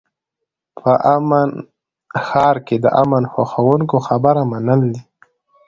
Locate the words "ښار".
2.25-2.55